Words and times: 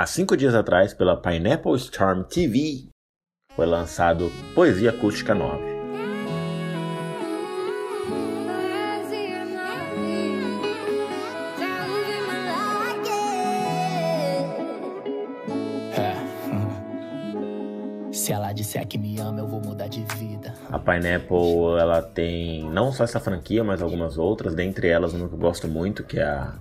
Há 0.00 0.06
cinco 0.06 0.34
dias 0.34 0.54
atrás, 0.54 0.94
pela 0.94 1.14
Pineapple 1.14 1.76
Storm 1.76 2.24
TV, 2.24 2.88
foi 3.54 3.66
lançado 3.66 4.32
Poesia 4.54 4.88
Acústica 4.88 5.34
9. 5.34 5.62
Se 18.10 18.32
ela 18.32 18.54
disser 18.54 18.88
que 18.88 18.96
me 18.96 19.20
ama, 19.20 19.40
eu 19.40 19.46
vou 19.46 19.60
mudar 19.60 19.88
de 19.88 20.02
vida. 20.16 20.54
A 20.70 20.78
Pineapple, 20.78 21.78
ela 21.78 22.00
tem 22.00 22.64
não 22.70 22.90
só 22.90 23.04
essa 23.04 23.20
franquia, 23.20 23.62
mas 23.62 23.82
algumas 23.82 24.16
outras, 24.16 24.54
dentre 24.54 24.88
elas 24.88 25.12
uma 25.12 25.28
que 25.28 25.34
eu 25.34 25.38
gosto 25.38 25.68
muito, 25.68 26.04
que 26.04 26.18
é 26.18 26.24
a 26.24 26.54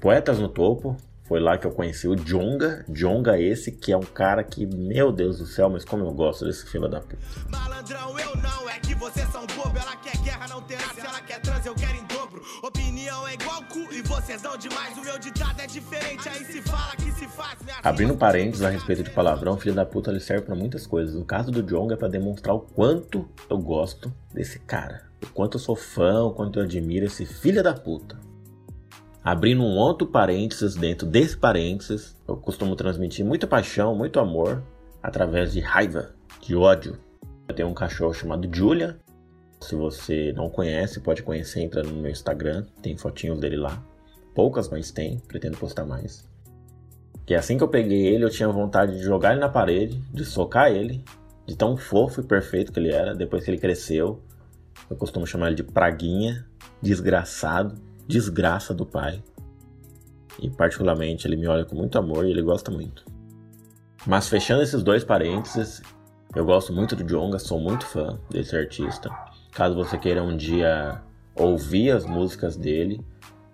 Poetas 0.00 0.38
no 0.38 0.48
Topo. 0.48 0.96
Foi 1.26 1.40
lá 1.40 1.58
que 1.58 1.66
eu 1.66 1.72
conheci 1.72 2.06
o 2.06 2.14
Jonga. 2.14 2.84
Jonga 2.88 3.38
esse, 3.40 3.72
que 3.72 3.92
é 3.92 3.96
um 3.96 4.02
cara 4.02 4.44
que, 4.44 4.64
meu 4.64 5.10
Deus 5.10 5.38
do 5.38 5.46
céu, 5.46 5.68
mas 5.68 5.84
como 5.84 6.04
eu 6.04 6.12
gosto 6.12 6.44
desse 6.44 6.66
filho 6.66 6.88
da 6.88 7.00
puta. 7.00 7.18
Malandrão, 7.50 8.16
eu 8.18 8.36
não, 8.36 8.70
é 8.70 8.78
que 8.78 8.94
vocês 8.94 9.28
são 9.30 9.44
bobo. 9.46 9.76
Ela 9.76 9.96
quer 9.96 10.16
guerra, 10.18 10.46
não 10.48 10.62
terá. 10.62 10.94
Se 10.94 11.00
ela 11.00 11.20
quer 11.20 11.40
trans, 11.40 11.66
eu 11.66 11.74
quero 11.74 11.96
em 11.96 12.04
dobro. 12.04 12.40
Opinião 12.62 13.26
é 13.26 13.34
igual 13.34 13.60
cu 13.64 13.92
e 13.92 14.02
vocês 14.02 14.40
dão 14.40 14.56
demais. 14.56 14.96
O 14.96 15.02
meu 15.02 15.18
ditado 15.18 15.60
é 15.60 15.66
diferente, 15.66 16.28
aí 16.28 16.44
se 16.44 16.62
fala 16.62 16.94
que 16.96 17.10
se 17.10 17.26
faz. 17.26 17.58
Abrindo 17.82 18.16
parênteses 18.16 18.64
a 18.64 18.70
respeito 18.70 19.02
de 19.02 19.10
palavrão, 19.10 19.58
filho 19.58 19.74
da 19.74 19.84
puta 19.84 20.10
ele 20.10 20.20
serve 20.20 20.46
para 20.46 20.54
muitas 20.54 20.86
coisas. 20.86 21.16
No 21.16 21.24
caso 21.24 21.50
do 21.50 21.62
Jonga 21.62 21.94
é 21.94 21.96
pra 21.96 22.06
demonstrar 22.06 22.54
o 22.54 22.60
quanto 22.60 23.28
eu 23.50 23.58
gosto 23.58 24.14
desse 24.32 24.60
cara. 24.60 25.02
O 25.20 25.26
quanto 25.32 25.56
eu 25.56 25.60
sou 25.60 25.74
fã, 25.74 26.22
o 26.22 26.30
quanto 26.30 26.60
eu 26.60 26.64
admiro 26.64 27.06
esse 27.06 27.26
filho 27.26 27.64
da 27.64 27.74
puta. 27.74 28.25
Abrindo 29.26 29.64
um 29.64 29.76
outro 29.76 30.06
parênteses 30.06 30.76
dentro 30.76 31.04
desse 31.04 31.36
parênteses, 31.36 32.16
eu 32.28 32.36
costumo 32.36 32.76
transmitir 32.76 33.26
muita 33.26 33.44
paixão, 33.44 33.92
muito 33.92 34.20
amor, 34.20 34.62
através 35.02 35.52
de 35.52 35.58
raiva, 35.58 36.14
de 36.40 36.54
ódio. 36.54 36.96
Eu 37.48 37.52
tenho 37.52 37.66
um 37.66 37.74
cachorro 37.74 38.14
chamado 38.14 38.48
Julia. 38.54 38.96
Se 39.60 39.74
você 39.74 40.32
não 40.32 40.48
conhece, 40.48 41.00
pode 41.00 41.24
conhecer, 41.24 41.60
entra 41.60 41.82
no 41.82 41.96
meu 41.96 42.12
Instagram, 42.12 42.66
tem 42.80 42.96
fotinhos 42.96 43.40
dele 43.40 43.56
lá. 43.56 43.82
Poucas, 44.32 44.68
mas 44.68 44.92
tem, 44.92 45.18
pretendo 45.18 45.58
postar 45.58 45.84
mais. 45.84 46.24
Que 47.26 47.34
assim 47.34 47.58
que 47.58 47.64
eu 47.64 47.68
peguei 47.68 48.06
ele, 48.06 48.22
eu 48.22 48.30
tinha 48.30 48.48
vontade 48.48 48.96
de 48.96 49.02
jogar 49.02 49.32
ele 49.32 49.40
na 49.40 49.48
parede, 49.48 50.00
de 50.14 50.24
socar 50.24 50.70
ele, 50.70 51.02
de 51.44 51.56
tão 51.56 51.76
fofo 51.76 52.20
e 52.20 52.24
perfeito 52.24 52.70
que 52.70 52.78
ele 52.78 52.92
era. 52.92 53.12
Depois 53.12 53.42
que 53.42 53.50
ele 53.50 53.58
cresceu, 53.58 54.22
eu 54.88 54.96
costumo 54.96 55.26
chamar 55.26 55.48
ele 55.48 55.56
de 55.56 55.64
praguinha, 55.64 56.46
desgraçado, 56.80 57.74
desgraça 58.06 58.72
do 58.72 58.86
pai. 58.86 59.22
E 60.40 60.50
particularmente 60.50 61.26
ele 61.26 61.36
me 61.36 61.46
olha 61.46 61.64
com 61.64 61.74
muito 61.74 61.98
amor 61.98 62.26
e 62.26 62.30
ele 62.30 62.42
gosta 62.42 62.70
muito. 62.70 63.04
Mas 64.06 64.28
fechando 64.28 64.62
esses 64.62 64.82
dois 64.82 65.02
parênteses, 65.02 65.82
eu 66.34 66.44
gosto 66.44 66.72
muito 66.72 66.94
do 66.94 67.02
Jonga, 67.02 67.38
sou 67.38 67.58
muito 67.58 67.86
fã 67.86 68.18
desse 68.30 68.56
artista. 68.56 69.10
Caso 69.52 69.74
você 69.74 69.96
queira 69.96 70.22
um 70.22 70.36
dia 70.36 71.00
ouvir 71.34 71.90
as 71.90 72.04
músicas 72.04 72.56
dele, 72.56 73.00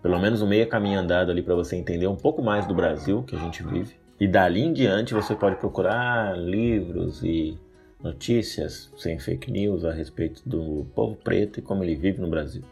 pelo 0.03 0.19
menos 0.19 0.43
um 0.43 0.49
meia 0.49 0.67
caminho 0.67 0.99
andado 0.99 1.31
ali 1.31 1.43
para 1.43 1.55
você 1.55 1.77
entender 1.77 2.07
um 2.07 2.17
pouco 2.17 2.43
mais 2.43 2.67
do 2.67 2.75
Brasil 2.75 3.23
que 3.23 3.37
a 3.37 3.39
gente 3.39 3.63
vive. 3.63 3.97
E 4.19 4.27
dali 4.27 4.61
em 4.61 4.73
diante 4.73 5.15
você 5.15 5.35
pode 5.35 5.57
procurar 5.57 6.37
livros 6.37 7.23
e 7.23 7.59
notícias 8.03 8.93
sem 8.97 9.19
fake 9.19 9.51
news 9.51 9.85
a 9.85 9.93
respeito 9.93 10.43
do 10.45 10.87
povo 10.95 11.17
preto 11.17 11.61
e 11.61 11.63
como 11.63 11.85
ele 11.85 11.95
vive 11.95 12.21
no 12.21 12.29
Brasil. 12.29 12.63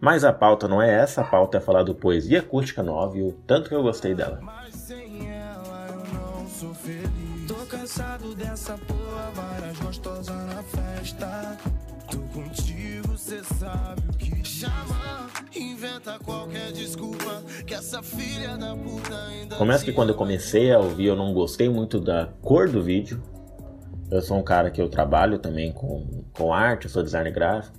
Mas 0.00 0.22
a 0.22 0.32
pauta 0.32 0.68
não 0.68 0.80
é 0.80 0.94
essa, 0.94 1.22
a 1.22 1.24
pauta 1.24 1.58
é 1.58 1.60
falar 1.60 1.82
do 1.82 1.94
Poesia 1.94 2.38
Acústica 2.38 2.82
9 2.82 3.18
e 3.18 3.22
o 3.22 3.32
tanto 3.46 3.68
que 3.68 3.74
eu 3.74 3.82
gostei 3.82 4.14
dela. 4.14 4.38
Mas 4.40 4.74
sem 4.74 5.28
ela 5.28 5.88
eu 5.88 6.14
não 6.14 6.46
sou 6.46 6.72
feliz. 6.72 7.48
Tô 7.48 7.54
cansado 7.66 8.34
dessa 8.34 8.78
porra, 8.78 9.30
várias 9.34 9.78
gostosas 9.78 10.36
na 10.46 10.62
festa. 10.62 11.56
Tô 12.08 12.18
contigo, 12.32 13.18
cê 13.18 13.42
sabe 13.42 14.02
o 14.08 14.16
que 14.16 14.44
chama. 14.46 15.28
Inventa 15.54 16.16
qualquer 16.24 16.70
desculpa 16.70 17.42
que 17.66 17.74
essa 17.74 18.00
filha 18.00 18.56
da 18.56 18.76
puta 18.76 19.16
ainda. 19.28 19.56
Começa 19.56 19.84
que 19.84 19.92
quando 19.92 20.10
eu 20.10 20.14
comecei 20.14 20.72
a 20.72 20.78
ouvir, 20.78 21.06
eu 21.06 21.16
não 21.16 21.34
gostei 21.34 21.68
muito 21.68 21.98
da 21.98 22.28
cor 22.40 22.68
do 22.68 22.80
vídeo. 22.80 23.20
Eu 24.10 24.22
sou 24.22 24.38
um 24.38 24.44
cara 24.44 24.70
que 24.70 24.80
eu 24.80 24.88
trabalho 24.88 25.38
também 25.38 25.72
com, 25.72 26.24
com 26.32 26.54
arte, 26.54 26.84
eu 26.84 26.90
sou 26.90 27.02
designer 27.02 27.32
gráfico. 27.32 27.76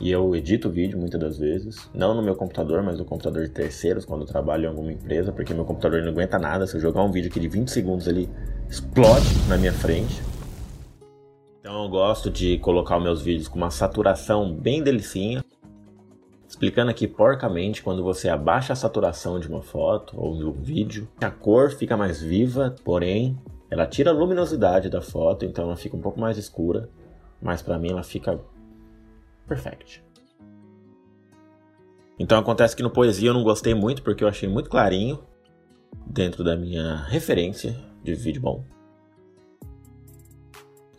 E 0.00 0.10
eu 0.10 0.34
edito 0.34 0.70
vídeo 0.70 0.98
muitas 0.98 1.20
das 1.20 1.36
vezes, 1.36 1.90
não 1.92 2.14
no 2.14 2.22
meu 2.22 2.34
computador, 2.34 2.82
mas 2.82 2.98
no 2.98 3.04
computador 3.04 3.42
de 3.42 3.50
terceiros, 3.50 4.06
quando 4.06 4.22
eu 4.22 4.26
trabalho 4.26 4.64
em 4.64 4.68
alguma 4.68 4.90
empresa, 4.90 5.30
porque 5.30 5.52
meu 5.52 5.66
computador 5.66 6.00
não 6.02 6.08
aguenta 6.08 6.38
nada. 6.38 6.66
Se 6.66 6.74
eu 6.74 6.80
jogar 6.80 7.02
um 7.02 7.12
vídeo 7.12 7.28
aqui 7.28 7.38
de 7.38 7.48
20 7.48 7.68
segundos, 7.68 8.06
ele 8.06 8.26
explode 8.66 9.28
na 9.46 9.58
minha 9.58 9.74
frente. 9.74 10.22
Então 11.60 11.84
eu 11.84 11.90
gosto 11.90 12.30
de 12.30 12.56
colocar 12.58 12.96
os 12.96 13.02
meus 13.02 13.20
vídeos 13.20 13.46
com 13.46 13.58
uma 13.58 13.70
saturação 13.70 14.54
bem 14.54 14.82
delicinha. 14.82 15.44
Explicando 16.48 16.90
aqui 16.90 17.06
porcamente, 17.06 17.82
quando 17.82 18.02
você 18.02 18.30
abaixa 18.30 18.72
a 18.72 18.76
saturação 18.76 19.38
de 19.38 19.48
uma 19.48 19.60
foto 19.60 20.18
ou 20.18 20.34
de 20.34 20.44
um 20.44 20.52
vídeo, 20.52 21.06
a 21.20 21.30
cor 21.30 21.70
fica 21.70 21.94
mais 21.94 22.22
viva, 22.22 22.74
porém 22.82 23.38
ela 23.70 23.86
tira 23.86 24.10
a 24.10 24.14
luminosidade 24.14 24.88
da 24.88 25.02
foto, 25.02 25.44
então 25.44 25.64
ela 25.64 25.76
fica 25.76 25.94
um 25.94 26.00
pouco 26.00 26.18
mais 26.18 26.38
escura, 26.38 26.88
mas 27.40 27.60
para 27.60 27.78
mim 27.78 27.90
ela 27.90 28.02
fica 28.02 28.40
Perfect. 29.50 30.04
Então 32.20 32.38
acontece 32.38 32.76
que 32.76 32.84
no 32.84 32.90
Poesia 32.90 33.30
eu 33.30 33.34
não 33.34 33.42
gostei 33.42 33.74
muito 33.74 34.00
porque 34.00 34.22
eu 34.22 34.28
achei 34.28 34.48
muito 34.48 34.70
clarinho 34.70 35.24
dentro 36.06 36.44
da 36.44 36.54
minha 36.54 37.02
referência 37.06 37.76
de 38.00 38.14
vídeo 38.14 38.40
bom. 38.40 38.64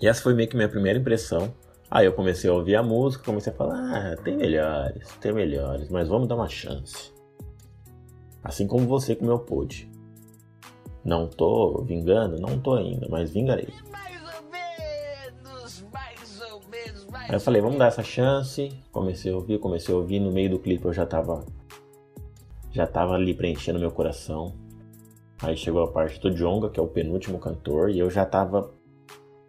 E 0.02 0.08
essa 0.08 0.22
foi 0.22 0.34
meio 0.34 0.50
que 0.50 0.58
minha 0.58 0.68
primeira 0.68 1.00
impressão. 1.00 1.54
Aí 1.90 2.06
eu 2.06 2.12
comecei 2.12 2.50
a 2.50 2.54
ouvir 2.54 2.76
a 2.76 2.84
música, 2.84 3.24
comecei 3.24 3.54
a 3.54 3.56
falar, 3.56 3.78
ah, 3.78 4.18
tem 4.18 4.36
melhores, 4.36 5.08
tem 5.22 5.32
melhores, 5.32 5.88
mas 5.90 6.10
vamos 6.10 6.28
dar 6.28 6.36
uma 6.36 6.50
chance. 6.50 7.14
Assim 8.44 8.68
como 8.68 8.86
você 8.86 9.16
com 9.16 9.26
meu 9.26 9.40
pod. 9.40 9.90
Não 11.06 11.26
tô 11.26 11.84
vingando, 11.84 12.38
não 12.38 12.60
tô 12.60 12.74
ainda, 12.74 13.08
mas 13.10 13.32
vingarei. 13.32 13.70
Aí 17.32 17.38
eu 17.38 17.40
falei, 17.40 17.62
vamos 17.62 17.78
dar 17.78 17.88
essa 17.88 18.04
chance. 18.04 18.70
Comecei 18.92 19.32
a 19.32 19.36
ouvir, 19.38 19.58
comecei 19.58 19.96
a 19.96 19.98
ouvir. 19.98 20.20
No 20.20 20.34
meio 20.34 20.50
do 20.50 20.60
clipe 20.60 20.84
eu 20.84 20.92
já 20.92 21.06
tava. 21.06 21.46
Já 22.74 22.86
tava 22.86 23.14
ali 23.14 23.34
preenchendo 23.34 23.80
meu 23.80 23.90
coração. 23.90 24.54
Aí 25.42 25.56
chegou 25.56 25.82
a 25.82 25.88
parte 25.88 26.20
do 26.20 26.30
Jonga, 26.30 26.70
que 26.70 26.78
é 26.78 26.84
o 26.84 26.90
penúltimo 26.90 27.40
cantor, 27.40 27.90
e 27.90 28.00
eu 28.00 28.10
já 28.10 28.26
tava. 28.26 28.70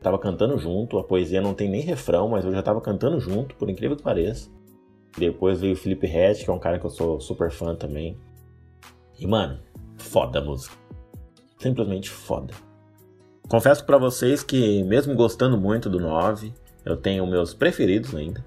Tava 0.01 0.17
cantando 0.17 0.57
junto. 0.59 0.97
A 0.97 1.03
poesia 1.03 1.41
não 1.41 1.55
tem 1.55 1.69
nem 1.69 1.81
refrão, 1.81 2.29
mas 2.29 2.45
eu 2.45 2.53
já 2.53 2.63
tava 2.63 2.81
cantando 2.81 3.19
junto, 3.19 3.57
por 3.57 3.69
incrível 3.69 3.97
que 3.97 4.03
pareça. 4.05 4.49
Depois 5.19 5.61
veio 5.61 5.73
o 5.73 5.77
Felipe 5.77 6.07
Red, 6.07 6.37
que 6.37 6.51
é 6.51 6.53
um 6.53 6.61
cara 6.61 6.79
que 6.79 6.87
eu 6.87 6.91
sou 6.91 7.21
super 7.21 7.51
fã 7.51 7.75
também. 7.75 8.17
E 9.19 9.27
mano, 9.27 9.59
foda 9.97 10.39
a 10.39 10.45
música. 10.45 10.77
Simplesmente 11.59 12.09
foda. 12.09 12.55
Confesso 13.49 13.85
para 13.85 13.99
vocês 13.99 14.45
que, 14.45 14.85
mesmo 14.85 15.17
gostando 15.17 15.59
muito 15.59 15.91
do 15.91 15.99
9, 15.99 16.55
eu 16.85 16.97
tenho 16.97 17.27
meus 17.27 17.55
preferidos 17.55 18.15
ainda. 18.15 18.45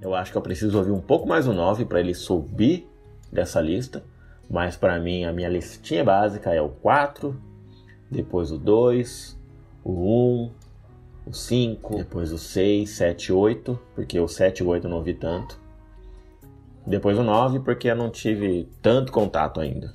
Eu 0.00 0.14
acho 0.14 0.30
que 0.30 0.38
eu 0.38 0.42
preciso 0.42 0.76
ouvir 0.76 0.90
um 0.90 1.00
pouco 1.00 1.26
mais 1.26 1.46
o 1.46 1.52
9 1.52 1.86
para 1.86 2.00
ele 2.00 2.14
subir 2.14 2.86
dessa 3.32 3.60
lista. 3.60 4.04
Mas 4.50 4.76
para 4.76 5.00
mim 5.00 5.24
a 5.24 5.32
minha 5.32 5.48
listinha 5.48 6.04
básica 6.04 6.52
é 6.52 6.60
o 6.60 6.68
4, 6.68 7.34
depois 8.10 8.52
o 8.52 8.58
2, 8.58 9.40
o 9.82 9.92
1, 9.92 10.52
o 11.26 11.32
5, 11.32 11.96
depois 11.96 12.32
o 12.32 12.38
6, 12.38 12.90
7, 12.90 13.32
8, 13.32 13.80
porque 13.94 14.20
o 14.20 14.28
7 14.28 14.58
e 14.58 14.62
o 14.62 14.68
8 14.68 14.84
eu 14.84 14.90
não 14.90 14.98
ouvi 14.98 15.14
tanto. 15.14 15.58
Depois 16.86 17.18
o 17.18 17.22
9, 17.22 17.60
porque 17.60 17.88
eu 17.88 17.96
não 17.96 18.10
tive 18.10 18.68
tanto 18.82 19.10
contato 19.10 19.58
ainda. 19.58 19.94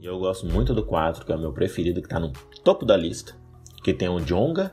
E 0.00 0.06
eu 0.06 0.20
gosto 0.20 0.46
muito 0.46 0.72
do 0.72 0.84
4, 0.84 1.26
que 1.26 1.32
é 1.32 1.36
o 1.36 1.40
meu 1.40 1.52
preferido, 1.52 2.00
que 2.00 2.06
está 2.06 2.20
no 2.20 2.32
topo 2.62 2.84
da 2.84 2.96
lista. 2.96 3.34
Que 3.82 3.92
tem 3.92 4.08
o 4.08 4.20
Jonga, 4.20 4.72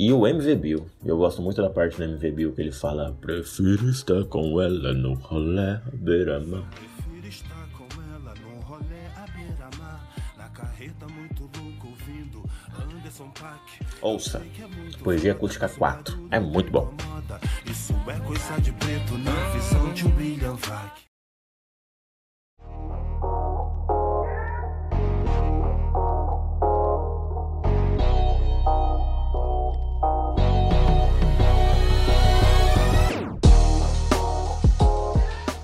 e 0.00 0.10
o 0.14 0.26
MV 0.26 0.54
Bill, 0.54 0.86
eu 1.04 1.18
gosto 1.18 1.42
muito 1.42 1.60
da 1.60 1.68
parte 1.68 1.98
do 1.98 2.04
MV 2.04 2.30
Bill 2.30 2.52
que 2.54 2.62
ele 2.62 2.72
fala 2.72 3.14
Prefiro 3.20 3.90
estar 3.90 4.24
com 4.24 4.58
ela 4.58 4.94
no 4.94 5.12
rolê 5.12 5.78
beira-mar. 5.92 6.64
Prefiro 6.70 7.26
estar 7.26 7.68
com 7.76 7.84
ela 8.14 8.34
no 8.36 8.60
rolê 8.62 9.04
à 9.14 9.26
beira-mar. 9.36 10.08
Na 10.38 10.48
carreta 10.48 11.06
muito 11.06 11.42
louco 11.42 11.88
ouvindo 11.88 12.42
Anderson 12.82 13.28
Paak. 13.38 13.60
Ouça, 14.00 14.40
Poesia 15.04 15.32
Acústica 15.32 15.68
4, 15.68 16.28
é 16.30 16.40
muito 16.40 16.70
bom. 16.70 16.94
Isso 17.70 17.92
é 18.06 18.18
coisa 18.20 18.58
de 18.62 18.72
preto 18.72 19.18
na 19.18 19.50
visão 19.50 19.92
de 19.92 20.06
William 20.06 20.54
Vague 20.54 21.09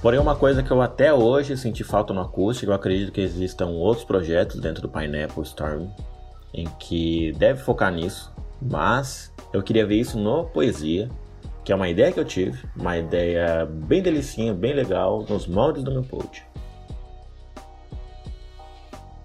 Porém, 0.07 0.21
uma 0.21 0.37
coisa 0.37 0.63
que 0.63 0.71
eu 0.71 0.81
até 0.81 1.13
hoje 1.13 1.57
senti 1.57 1.83
falta 1.83 2.15
no 2.15 2.21
acústico, 2.21 2.71
eu 2.71 2.77
acredito 2.77 3.11
que 3.11 3.21
existam 3.21 3.67
outros 3.71 4.05
projetos 4.05 4.61
dentro 4.61 4.81
do 4.81 4.89
Pineapple 4.89 5.43
Storm 5.43 5.89
em 6.55 6.65
que 6.79 7.33
deve 7.33 7.61
focar 7.61 7.93
nisso, 7.93 8.33
mas 8.63 9.35
eu 9.53 9.61
queria 9.65 9.85
ver 9.85 9.97
isso 9.97 10.17
no 10.17 10.45
Poesia, 10.45 11.11
que 11.65 11.73
é 11.73 11.75
uma 11.75 11.89
ideia 11.89 12.13
que 12.13 12.21
eu 12.21 12.25
tive, 12.25 12.57
uma 12.77 12.97
ideia 12.97 13.67
bem 13.67 14.01
delicinha, 14.01 14.55
bem 14.55 14.75
legal, 14.75 15.27
nos 15.29 15.49
moldes 15.49 15.83
do 15.83 15.91
meu 15.91 16.05
pod. 16.05 16.45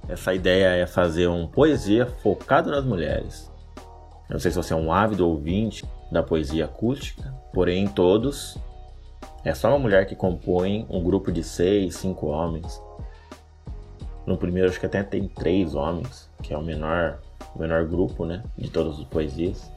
Essa 0.10 0.34
ideia 0.34 0.70
é 0.70 0.88
fazer 0.88 1.28
um 1.28 1.46
poesia 1.46 2.08
focado 2.08 2.72
nas 2.72 2.84
mulheres. 2.84 3.52
Eu 4.28 4.34
não 4.34 4.40
sei 4.40 4.50
se 4.50 4.58
você 4.58 4.74
é 4.74 4.76
um 4.76 4.92
ávido 4.92 5.30
ouvinte 5.30 5.86
da 6.12 6.24
poesia 6.24 6.66
acústica, 6.66 7.32
porém 7.54 7.88
todos 7.88 8.58
é 9.44 9.54
só 9.54 9.70
uma 9.70 9.80
mulher 9.80 10.06
que 10.06 10.16
compõe 10.16 10.86
um 10.90 11.04
grupo 11.04 11.32
de 11.32 11.44
seis, 11.44 11.96
cinco 11.96 12.28
homens. 12.28 12.82
No 14.26 14.38
primeiro 14.38 14.70
acho 14.70 14.80
que 14.80 14.86
até 14.86 15.02
tem 15.02 15.28
três 15.28 15.74
homens, 15.74 16.30
que 16.44 16.54
é 16.54 16.58
o 16.58 16.64
menor, 16.64 17.20
o 17.56 17.60
menor 17.60 17.86
grupo, 17.86 18.26
né, 18.26 18.44
de 18.58 18.70
todas 18.70 19.00
as 19.00 19.06
poesias. 19.06 19.72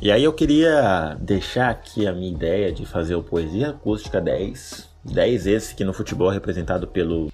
E 0.00 0.12
aí 0.12 0.22
eu 0.22 0.32
queria 0.32 1.16
deixar 1.20 1.70
aqui 1.70 2.06
a 2.06 2.12
minha 2.12 2.30
ideia 2.30 2.72
de 2.72 2.86
fazer 2.86 3.16
o 3.16 3.22
Poesia 3.22 3.70
Acústica 3.70 4.20
10. 4.20 4.88
10 5.04 5.46
esse 5.48 5.74
que 5.74 5.84
no 5.84 5.92
futebol 5.92 6.30
é 6.30 6.34
representado 6.34 6.86
pelo 6.86 7.32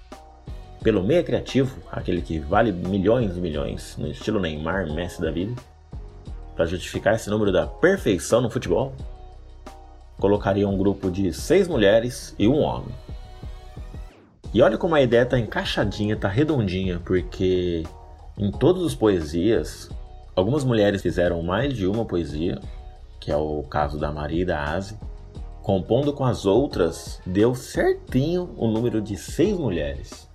pelo 0.81 1.03
meia 1.03 1.23
criativo, 1.23 1.79
aquele 1.91 2.21
que 2.21 2.37
vale 2.37 2.71
milhões 2.71 3.35
e 3.35 3.39
milhões, 3.39 3.95
no 3.97 4.07
estilo 4.07 4.39
Neymar, 4.39 4.91
Messi 4.93 5.19
da 5.19 5.31
vida. 5.31 5.59
Para 6.55 6.65
justificar 6.65 7.15
esse 7.15 7.27
número 7.27 7.51
da 7.51 7.65
perfeição 7.65 8.39
no 8.39 8.51
futebol, 8.51 8.93
colocaria 10.19 10.67
um 10.67 10.77
grupo 10.77 11.11
de 11.11 11.33
seis 11.33 11.67
mulheres 11.67 12.35
e 12.37 12.47
um 12.47 12.59
homem. 12.59 12.93
E 14.53 14.61
olha 14.61 14.77
como 14.77 14.95
a 14.95 15.01
ideia 15.01 15.25
tá 15.25 15.37
encaixadinha, 15.37 16.15
tá 16.15 16.27
redondinha, 16.27 17.01
porque 17.03 17.83
em 18.37 18.51
todas 18.51 18.83
as 18.83 18.95
poesias 18.95 19.89
Algumas 20.35 20.65
mulheres 20.65 21.01
fizeram 21.01 21.41
mais 21.41 21.73
de 21.73 21.87
uma 21.87 22.03
poesia, 22.03 22.59
que 23.21 23.31
é 23.31 23.37
o 23.37 23.63
caso 23.63 23.97
da 23.97 24.11
Maria 24.11 24.41
e 24.41 24.45
da 24.45 24.61
Asi. 24.61 24.99
Compondo 25.61 26.11
com 26.11 26.25
as 26.25 26.45
outras, 26.45 27.21
deu 27.25 27.55
certinho 27.55 28.53
o 28.57 28.67
número 28.67 29.01
de 29.01 29.15
seis 29.15 29.57
mulheres, 29.57 30.29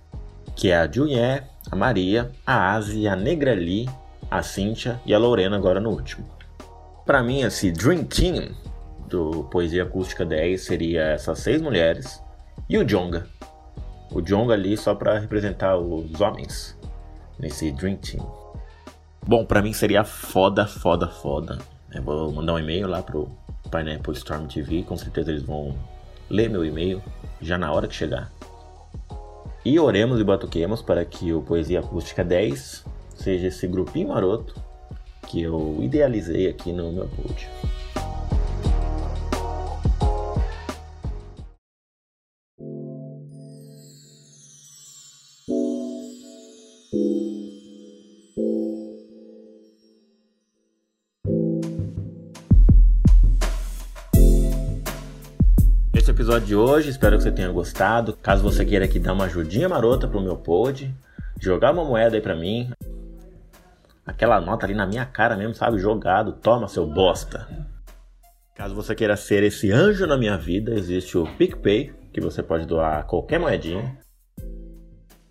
que 0.55 0.71
é 0.71 0.77
a 0.77 0.91
Juliet, 0.91 1.43
a 1.69 1.75
Maria, 1.75 2.31
a 2.45 2.73
Asi, 2.73 3.07
a 3.07 3.15
Negrali, 3.15 3.87
a 4.29 4.41
Cíntia 4.41 4.99
e 5.05 5.13
a 5.13 5.19
Lorena 5.19 5.55
agora 5.55 5.79
no 5.79 5.91
último. 5.91 6.25
Para 7.05 7.21
mim, 7.21 7.41
esse 7.41 7.71
Dream 7.71 8.03
Team 8.03 8.55
do 9.11 9.43
Poesia 9.51 9.83
Acústica 9.83 10.25
10 10.25 10.61
seria 10.61 11.01
essas 11.01 11.39
seis 11.39 11.61
mulheres 11.61 12.23
e 12.69 12.77
o 12.77 12.85
Jonga. 12.85 13.27
O 14.09 14.21
Jonga 14.21 14.53
ali 14.53 14.75
só 14.77 14.95
para 14.95 15.19
representar 15.19 15.77
os 15.77 16.19
homens 16.19 16.77
nesse 17.37 17.71
Dream 17.71 17.97
Team. 17.97 18.25
Bom, 19.27 19.45
para 19.45 19.61
mim 19.61 19.73
seria 19.73 20.03
foda, 20.03 20.65
foda, 20.65 21.07
foda. 21.07 21.59
Eu 21.93 22.01
vou 22.01 22.31
mandar 22.31 22.53
um 22.53 22.59
e-mail 22.59 22.87
lá 22.87 23.03
pro 23.03 23.29
Pineapple 23.69 24.13
Storm 24.13 24.47
TV, 24.47 24.83
com 24.83 24.97
certeza 24.97 25.29
eles 25.29 25.43
vão 25.43 25.75
ler 26.29 26.49
meu 26.49 26.65
e-mail 26.65 27.03
já 27.41 27.57
na 27.57 27.71
hora 27.71 27.87
que 27.87 27.95
chegar. 27.95 28.31
E 29.63 29.79
oremos 29.79 30.19
e 30.19 30.23
batuquemos 30.23 30.81
para 30.81 31.05
que 31.05 31.33
o 31.33 31.41
Poesia 31.41 31.81
Acústica 31.81 32.23
10 32.23 32.85
seja 33.15 33.47
esse 33.47 33.67
grupinho 33.67 34.07
maroto 34.07 34.55
que 35.27 35.41
eu 35.41 35.77
idealizei 35.81 36.47
aqui 36.47 36.73
no 36.73 36.91
meu 36.91 37.09
pod. 56.01 56.11
episódio 56.11 56.47
de 56.47 56.55
hoje, 56.55 56.89
espero 56.89 57.17
que 57.17 57.23
você 57.23 57.31
tenha 57.31 57.51
gostado. 57.51 58.13
Caso 58.13 58.41
você 58.41 58.65
queira 58.65 58.85
aqui 58.85 58.97
dar 58.97 59.13
uma 59.13 59.25
ajudinha 59.25 59.69
marota 59.69 60.07
pro 60.07 60.21
meu 60.21 60.35
pod, 60.35 60.93
jogar 61.39 61.71
uma 61.71 61.85
moeda 61.85 62.15
aí 62.15 62.21
pra 62.21 62.35
mim. 62.35 62.71
Aquela 64.05 64.41
nota 64.41 64.65
ali 64.65 64.73
na 64.73 64.87
minha 64.87 65.05
cara 65.05 65.37
mesmo, 65.37 65.53
sabe? 65.53 65.77
Jogado, 65.77 66.33
toma 66.33 66.67
seu 66.67 66.87
bosta. 66.87 67.47
Caso 68.55 68.73
você 68.73 68.95
queira 68.95 69.15
ser 69.15 69.43
esse 69.43 69.71
anjo 69.71 70.07
na 70.07 70.17
minha 70.17 70.37
vida, 70.37 70.73
existe 70.73 71.17
o 71.17 71.25
PicPay, 71.37 71.93
que 72.11 72.19
você 72.19 72.41
pode 72.41 72.65
doar 72.65 73.05
qualquer 73.05 73.39
moedinha. 73.39 73.97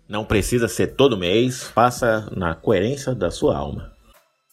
Não 0.07 0.23
precisa 0.23 0.67
ser 0.67 0.95
todo 0.95 1.17
mês, 1.17 1.63
faça 1.63 2.29
na 2.35 2.55
coerência 2.55 3.13
da 3.13 3.29
sua 3.29 3.57
alma. 3.57 3.91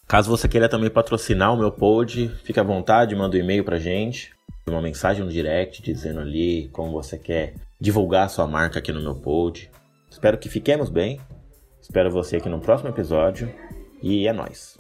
Caso 0.07 0.31
você 0.31 0.49
queira 0.49 0.69
também 0.69 0.91
patrocinar 0.91 1.53
o 1.53 1.57
meu 1.57 1.71
pod, 1.71 2.29
fique 2.45 2.59
à 2.59 2.63
vontade, 2.63 3.15
manda 3.15 3.37
um 3.37 3.41
e-mail 3.41 3.65
pra 3.65 3.79
gente 3.79 4.38
uma 4.69 4.83
mensagem 4.83 5.25
no 5.25 5.31
direct 5.31 5.83
dizendo 5.83 6.21
ali 6.21 6.69
como 6.69 6.93
você 6.93 7.19
quer 7.19 7.55
divulgar 7.81 8.27
a 8.27 8.29
sua 8.29 8.47
marca 8.47 8.79
aqui 8.79 8.93
no 8.93 9.01
meu 9.01 9.15
pod. 9.15 9.71
Espero 10.11 10.39
que 10.39 10.49
fiquemos 10.49 10.91
bem. 10.91 11.21
Espero 11.81 12.11
você 12.11 12.37
aqui 12.37 12.49
no 12.49 12.61
próximo 12.61 12.91
episódio 12.91 13.53
e 14.03 14.27
é 14.27 14.33
nóis. 14.33 14.77